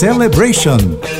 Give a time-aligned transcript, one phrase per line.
[0.00, 1.19] Celebration.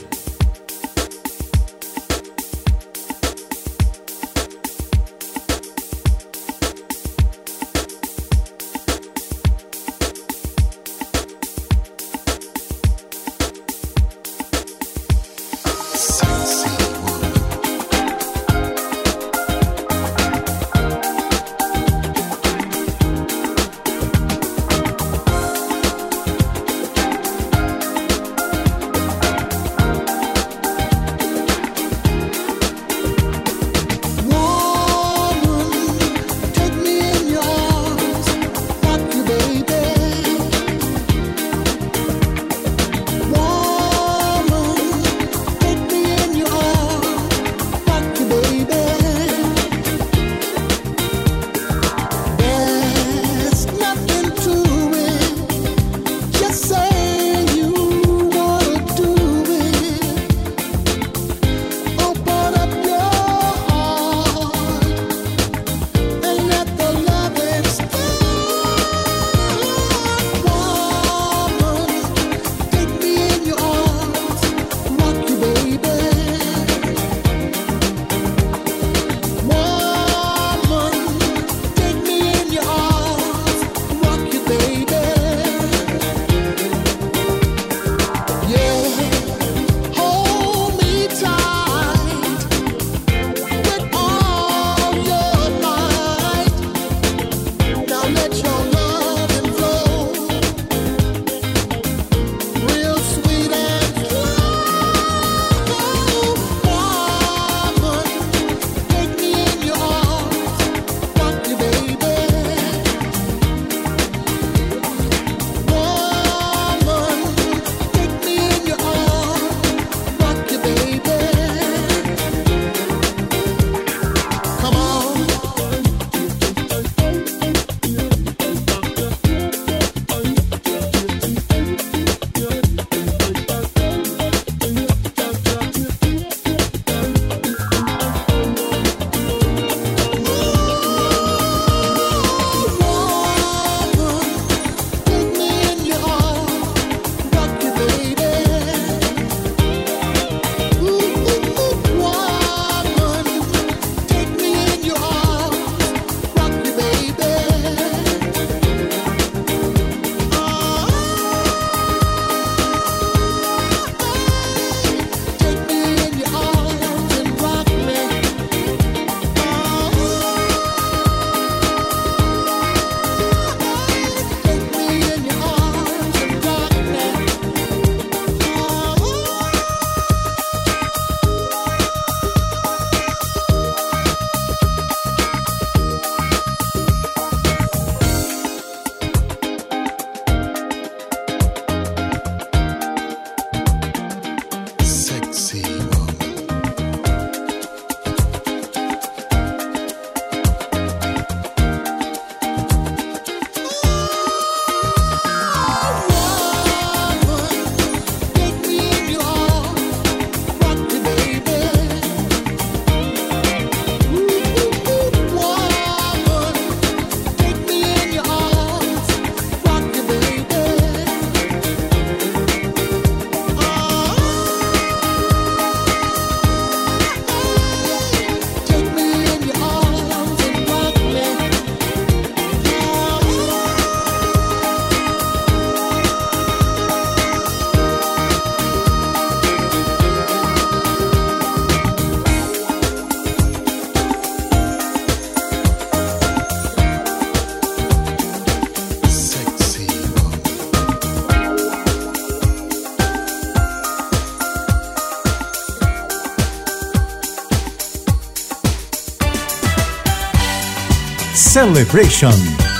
[261.61, 262.70] Celebration.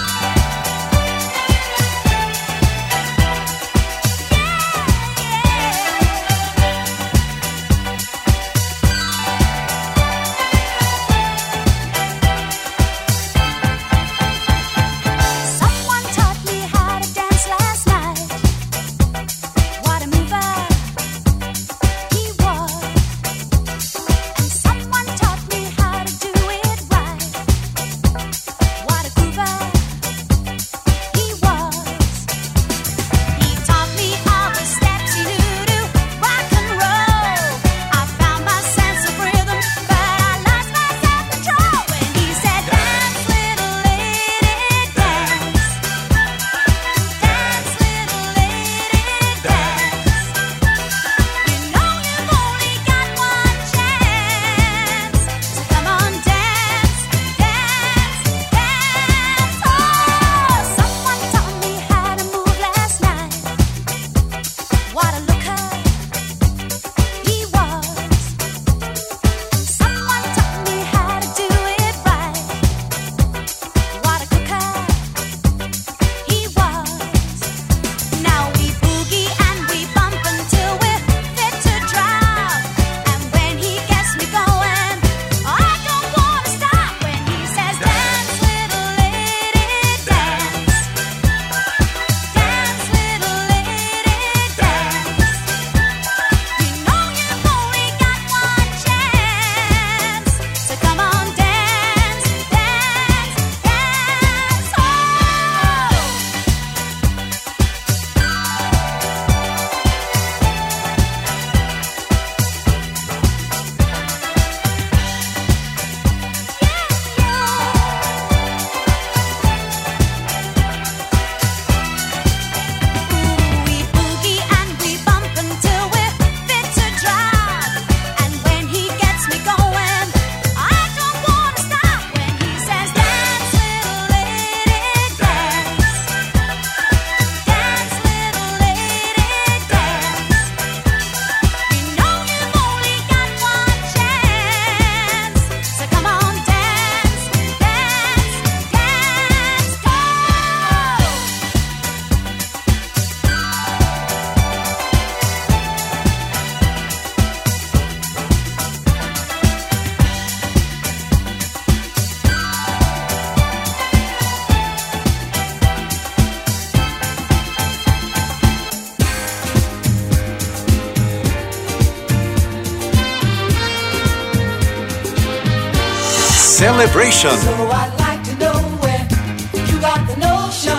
[180.07, 180.77] The notion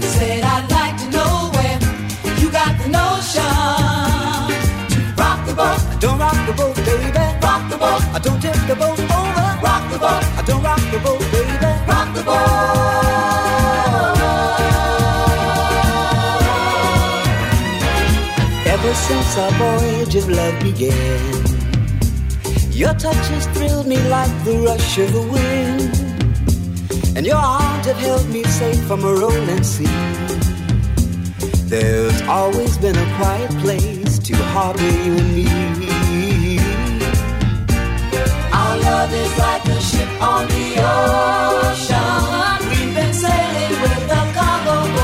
[0.00, 1.78] Said I'd like to know where
[2.40, 3.44] you got the notion
[5.20, 8.40] Rock the bus, I don't rock the boat, billy bat, rock the boat, I don't
[8.40, 9.46] tip the boat over.
[9.62, 11.52] Rock the boat, I don't rock the boat, baby.
[11.86, 12.64] Rock the boat.
[18.66, 21.53] Ever since our voyage of love began.
[22.74, 25.80] Your touch has thrilled me like the rush of the wind,
[27.16, 29.86] and your arms have held me safe from a rolling sea.
[31.68, 35.46] There's always been a quiet place to harbor you and me.
[38.52, 40.66] Our love is like a ship on the
[40.98, 42.58] ocean.
[42.70, 45.03] We've been sailing with a cargo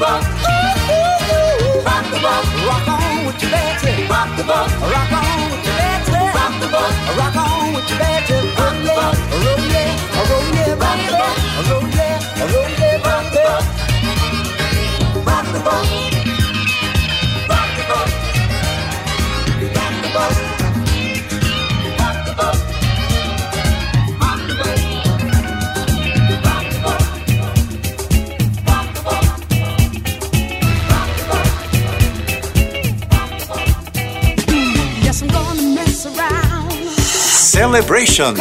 [0.00, 0.22] Rock
[2.12, 2.46] the boat.
[2.68, 3.50] Rock on with your.
[4.08, 4.70] Rock the boat.
[4.94, 5.74] Rock on with your.
[6.38, 6.94] Rock the boat.
[7.18, 7.98] Rock on with your
[8.78, 9.18] the boat.
[9.42, 9.98] Roll yeah,
[10.30, 10.78] roll yeah.
[11.68, 12.98] Roll yeah, roll yeah,
[13.34, 15.26] the boat.
[15.26, 16.17] Rock the boat.
[37.58, 38.36] Celebration.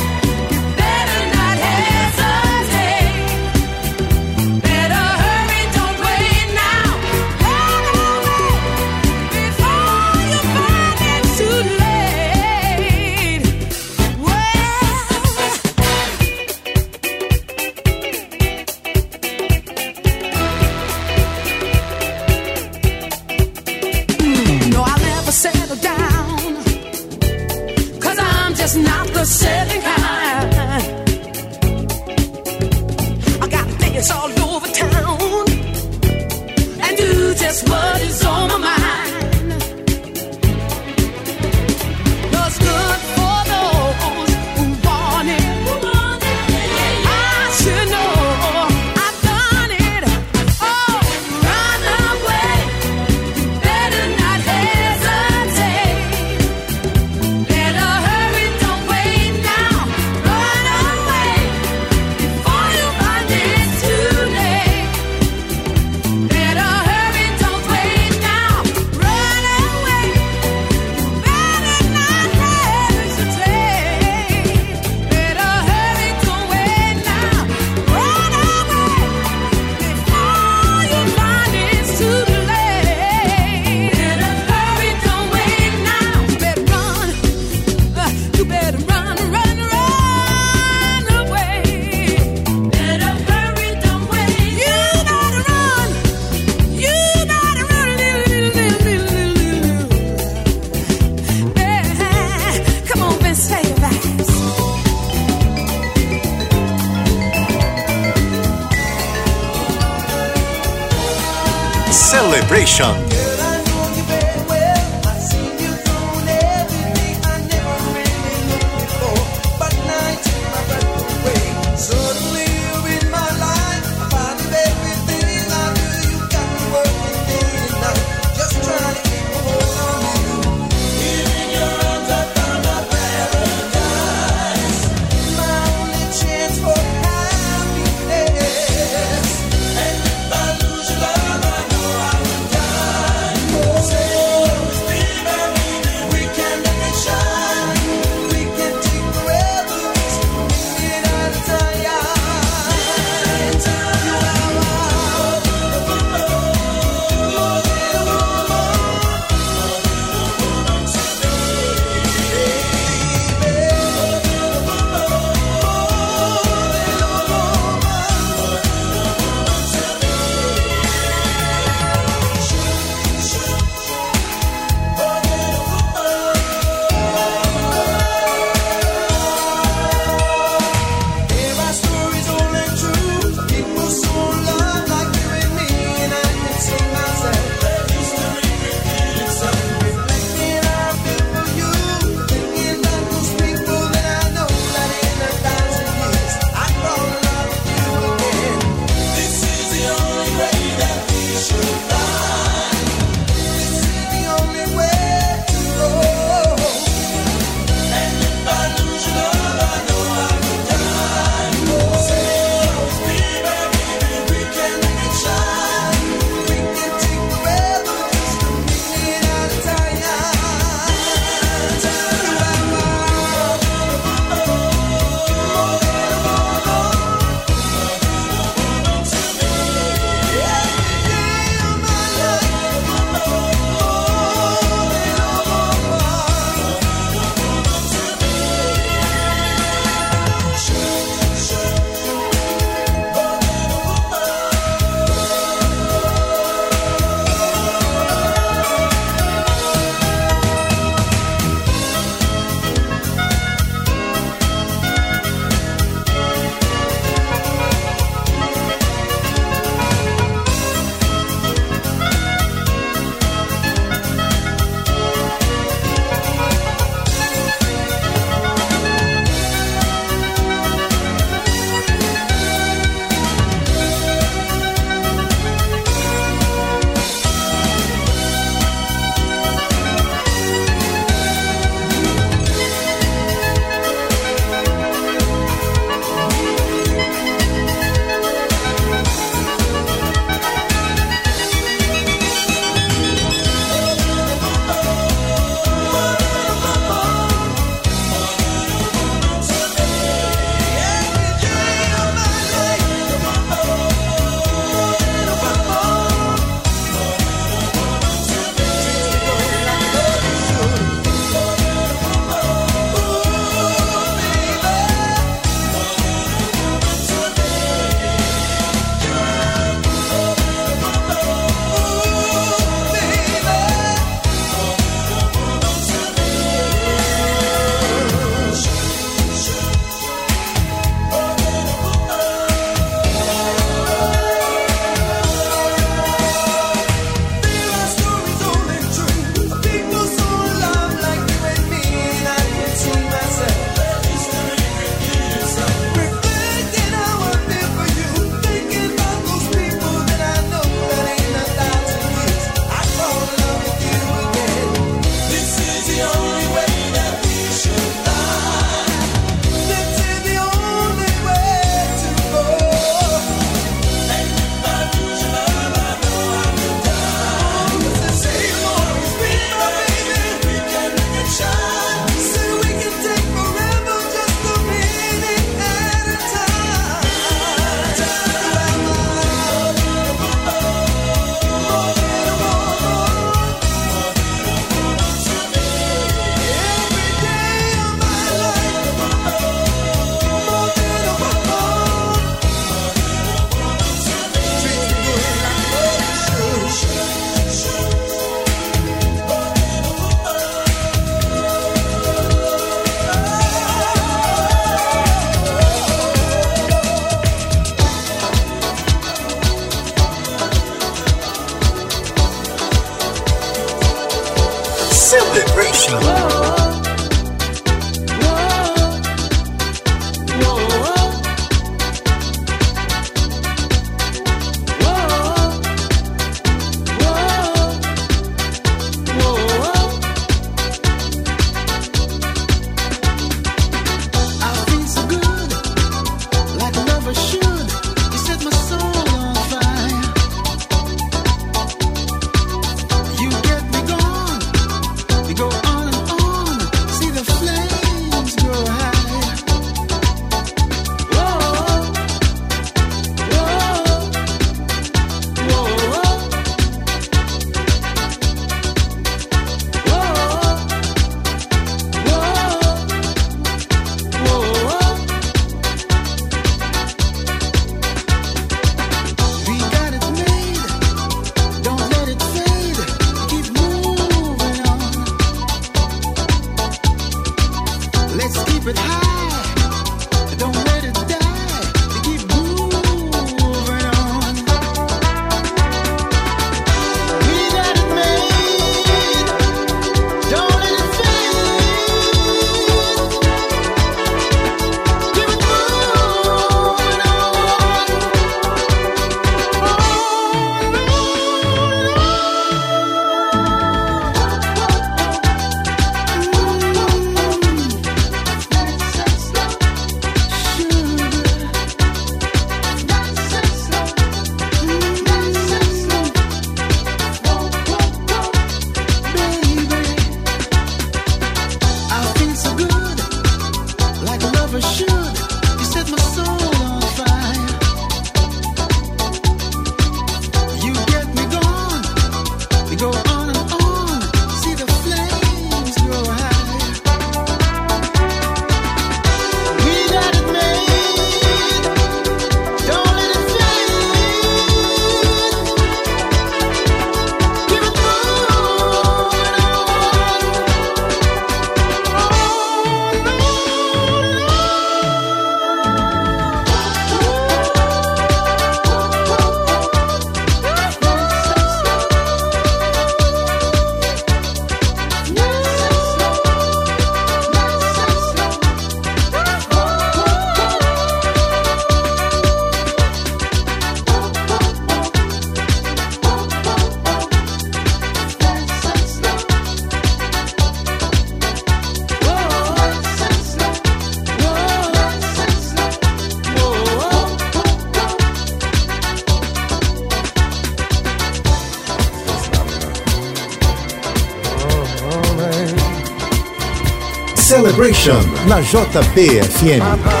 [597.83, 600.00] Chama na JBFM.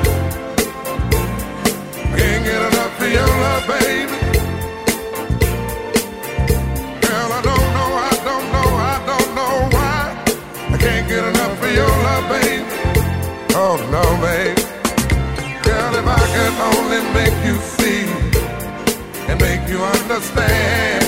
[13.63, 14.57] Oh no, babe.
[15.67, 18.05] Girl, if I could only make you see
[19.29, 21.03] and make you understand.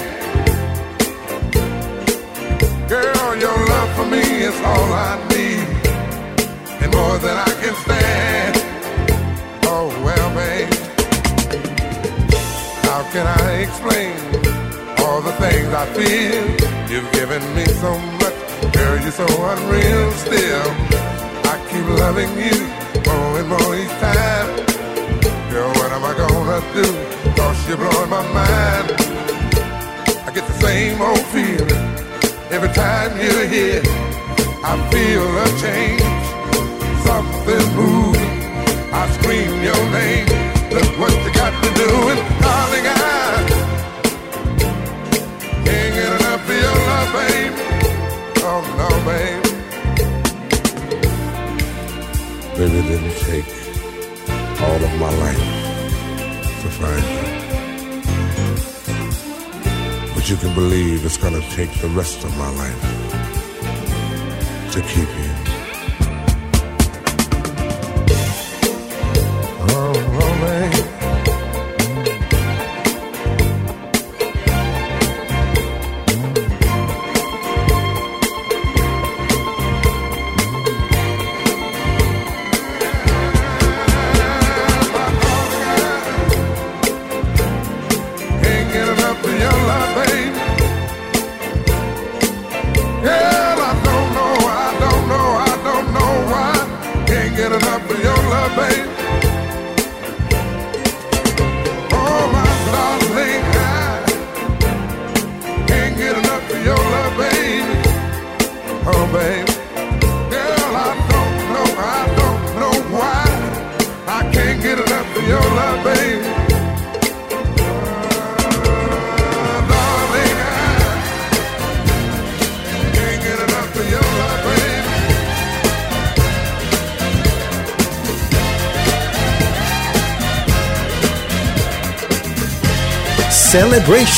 [2.88, 5.66] Girl, your love for me is all I need
[6.84, 8.54] and more than I can stand.
[9.74, 10.74] Oh well, babe.
[12.86, 14.16] How can I explain
[15.02, 16.46] all the things I feel?
[16.92, 18.38] You've given me so much,
[18.74, 19.02] girl.
[19.02, 21.23] You're so unreal still
[21.98, 22.58] loving you
[23.06, 24.50] more and more each time.
[25.52, 26.88] Girl, what am I gonna do?
[27.38, 28.88] Cause you're blowing my mind.
[30.26, 31.84] I get the same old feeling
[32.52, 33.82] every time you're here.
[34.66, 36.26] I feel a change,
[37.06, 38.34] something moving.
[38.94, 40.28] I scream your name.
[40.72, 42.96] Look what you got to do, and darling, I
[45.66, 47.54] can't get enough of your love, babe.
[48.46, 49.43] Oh no, babe.
[52.58, 53.48] Baby, it didn't take
[54.62, 55.44] all of my life
[56.62, 57.24] to find you.
[60.14, 62.82] But you can believe it's gonna take the rest of my life
[64.72, 65.43] to keep you.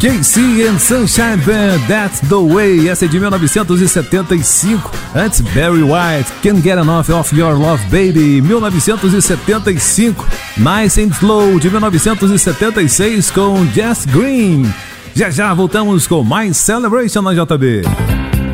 [0.00, 2.88] KC and Sunshine Band, That's the Way.
[2.88, 4.80] Essa é de 1975.
[5.14, 10.24] Antes, Barry White, Can't Get Enough of Your Love Baby, 1975.
[10.56, 14.72] Nice and Slow, de 1976, com Jess Green.
[15.14, 17.82] Já já voltamos com mais Celebration na JB.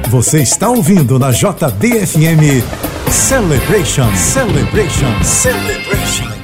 [0.09, 2.65] Você está ouvindo na JBFM
[3.09, 6.36] Celebration, Celebration, Celebration.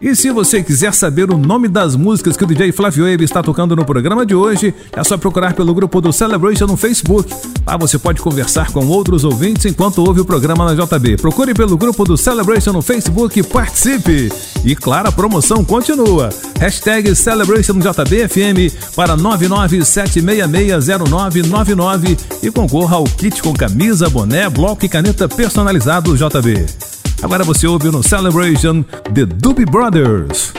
[0.00, 3.42] E se você quiser saber o nome das músicas que o DJ Flávio Wave está
[3.42, 7.30] tocando no programa de hoje, é só procurar pelo grupo do Celebration no Facebook.
[7.66, 11.18] Lá você pode conversar com outros ouvintes enquanto ouve o programa na JB.
[11.18, 14.32] Procure pelo grupo do Celebration no Facebook e participe!
[14.64, 16.30] E claro, a promoção continua.
[16.58, 26.16] Hashtag CelebrationJBFM para 997660999 e concorra ao kit com camisa, boné, bloco e caneta personalizado
[26.16, 26.99] JB.
[27.22, 28.82] Agora você ouve no Celebration
[29.14, 30.54] The Doobie Brothers.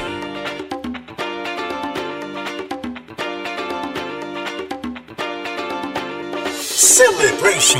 [6.61, 7.79] Celebration.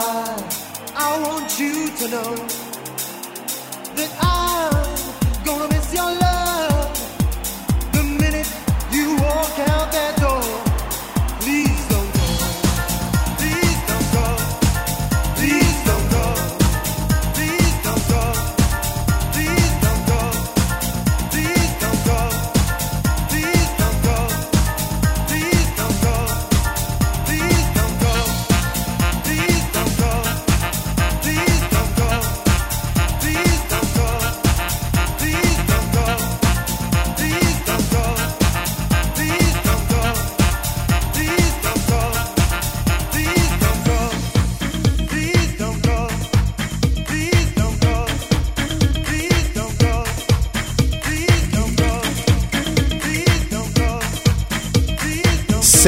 [0.00, 2.34] I, I want you to know
[3.96, 4.27] that I.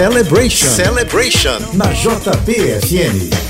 [0.01, 0.67] Celebration.
[0.67, 1.77] Celebration.
[1.77, 3.50] Na JPFN.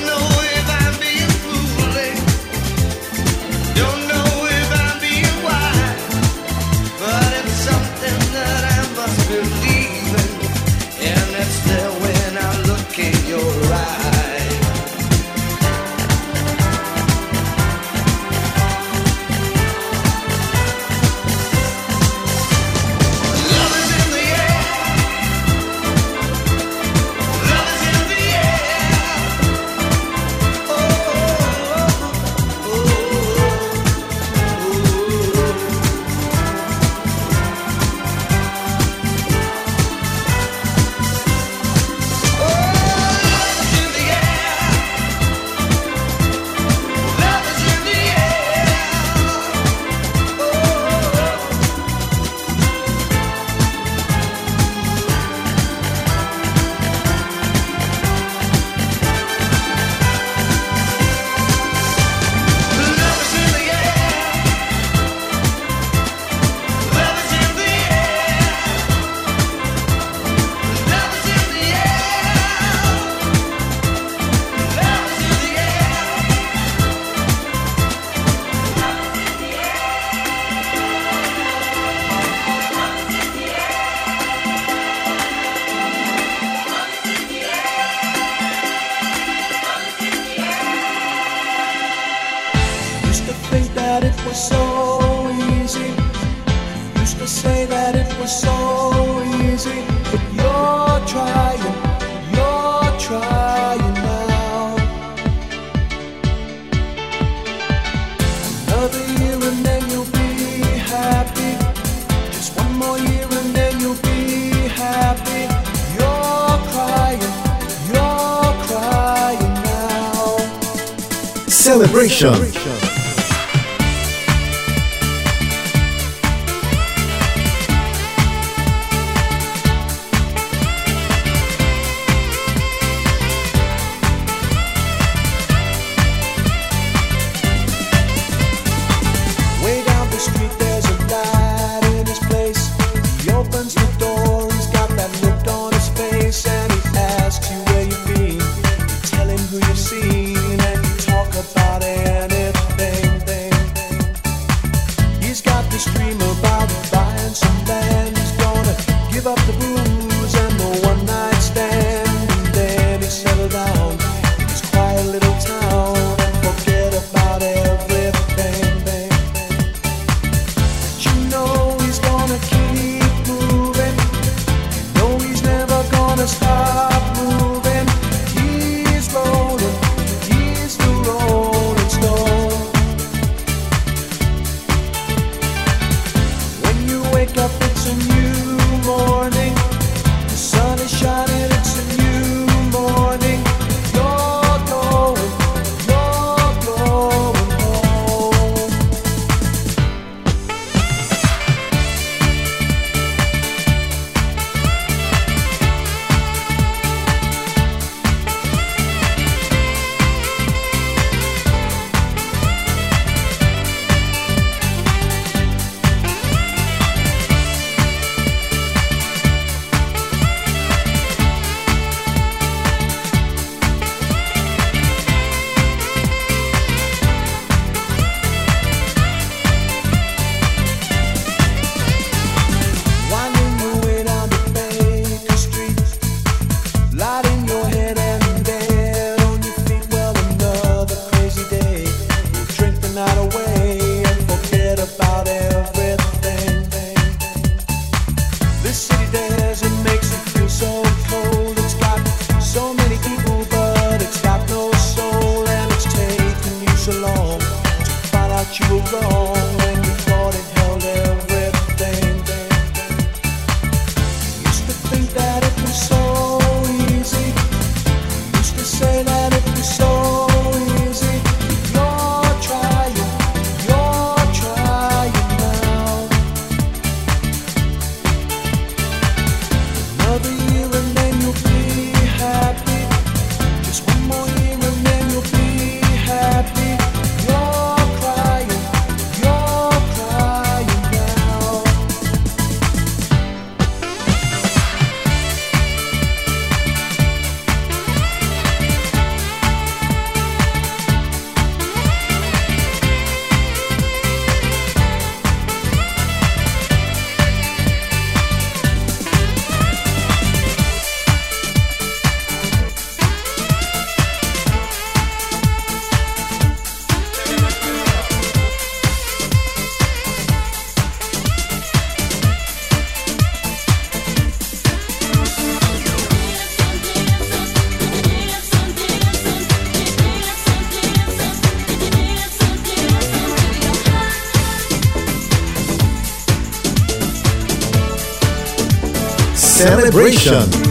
[339.71, 340.70] Celebration.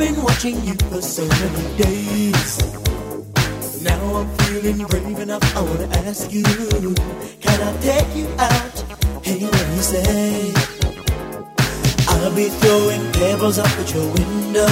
[0.00, 2.52] been watching you for so many days.
[3.82, 8.76] Now I'm feeling brave enough, I wanna ask you, can I take you out?
[9.22, 10.52] Hey, what do you say?
[12.08, 14.68] I'll be throwing pebbles up at your window,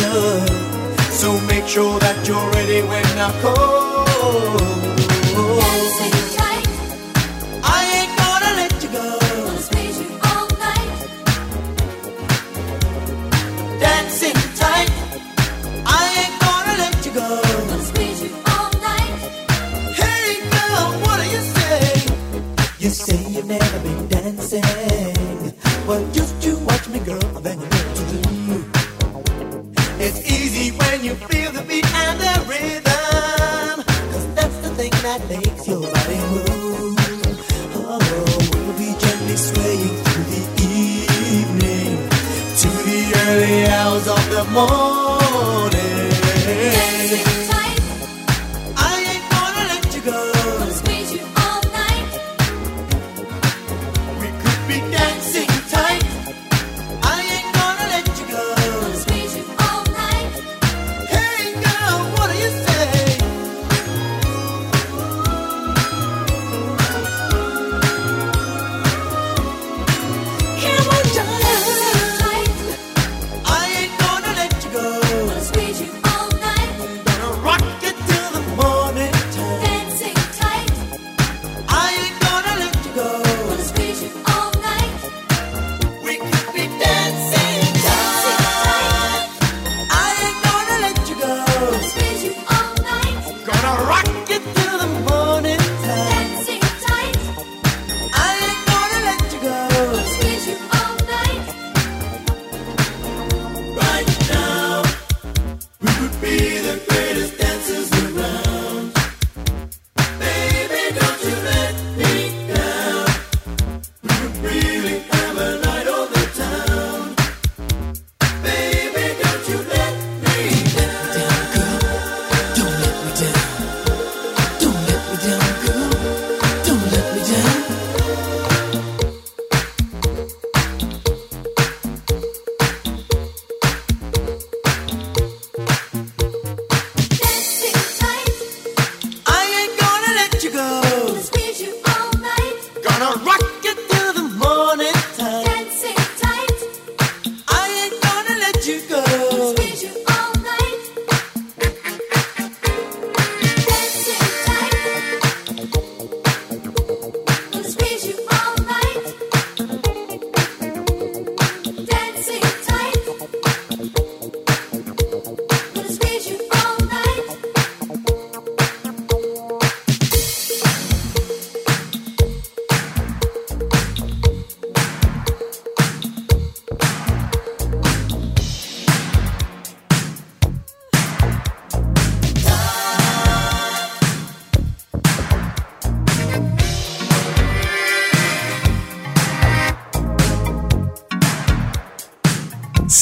[1.20, 4.77] so make sure that you're ready when I call.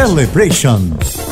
[0.00, 1.29] Celebration.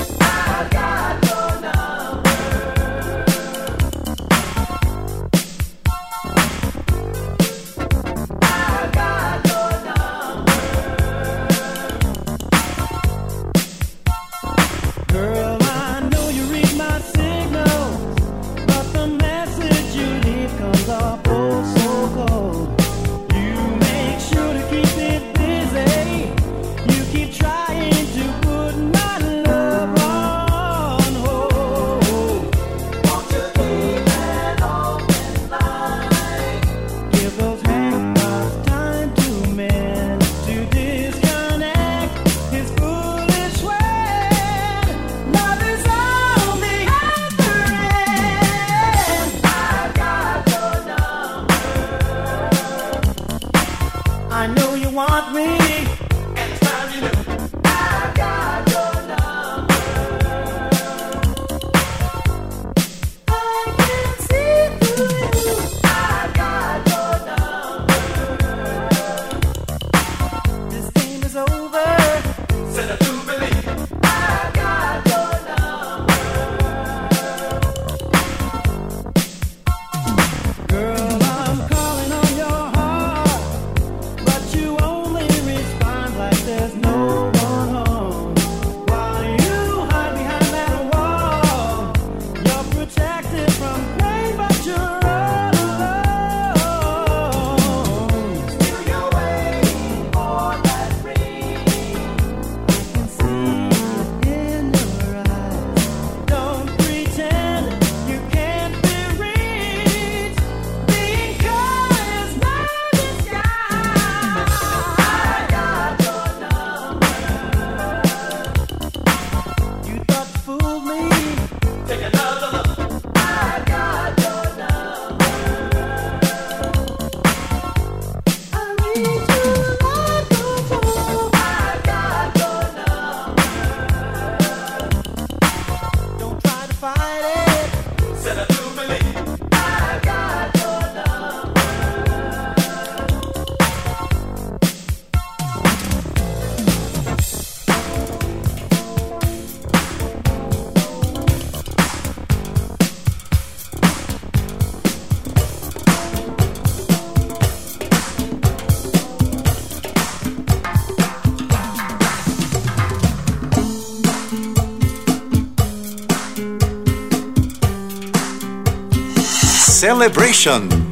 [169.89, 170.88] Celebration.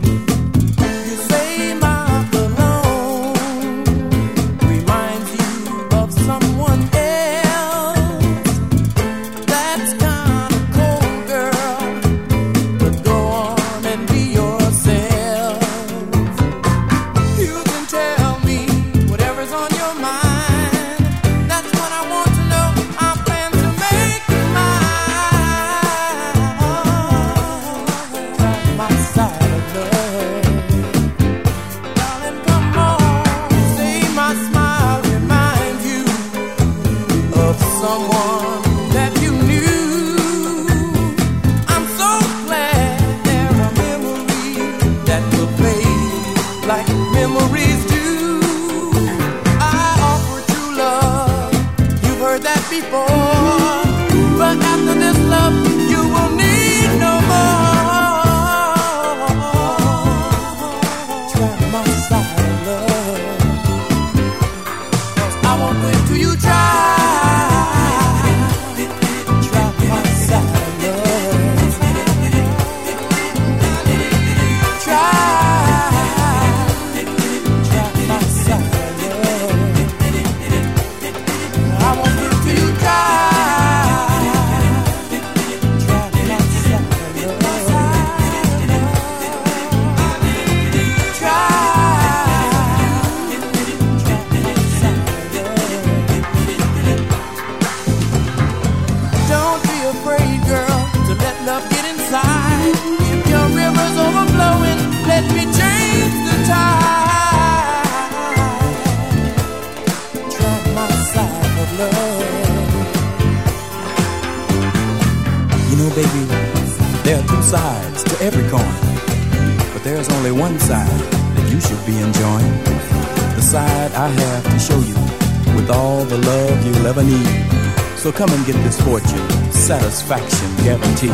[128.06, 129.18] So come and get this fortune,
[129.50, 131.10] satisfaction guaranteed.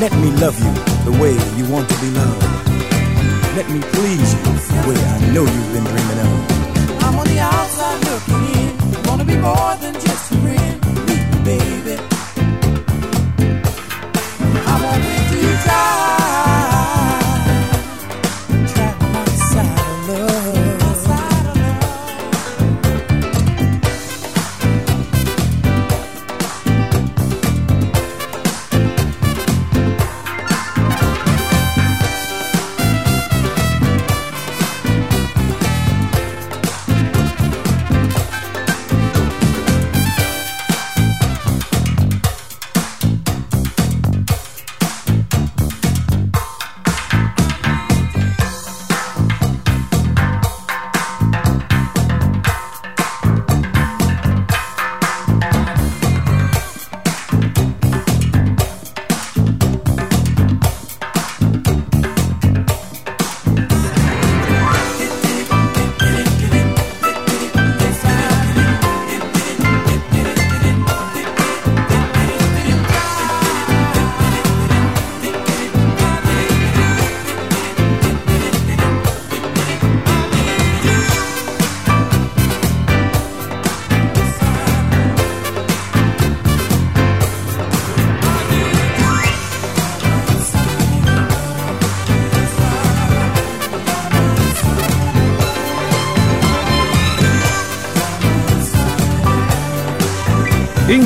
[0.00, 0.74] Let me love you
[1.04, 2.42] the way you want to be loved.
[3.54, 7.02] Let me please you the way I know you've been dreaming of.
[7.04, 9.06] I'm on the outside looking in.
[9.06, 10.86] Wanna be more than just a friend.
[11.06, 12.02] Meet me, baby.
[14.66, 15.93] I want to try.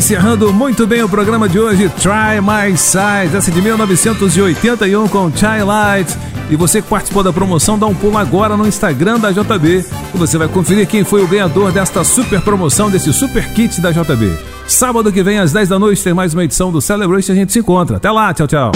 [0.08, 5.62] Encerrando muito bem o programa de hoje, Try My Side, essa de 1981 com Chai
[5.62, 6.16] Light.
[6.48, 10.16] E você que participou da promoção, dá um pulo agora no Instagram da JB e
[10.16, 14.32] você vai conferir quem foi o ganhador desta super promoção, desse super kit da JB.
[14.66, 17.32] Sábado que vem, às 10 da noite, tem mais uma edição do Celebration.
[17.32, 17.98] A gente se encontra.
[17.98, 18.72] Até lá, tchau, tchau.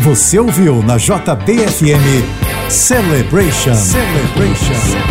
[0.00, 2.24] Você ouviu na JBFM
[2.70, 3.74] Celebration.
[3.74, 5.07] Celebration.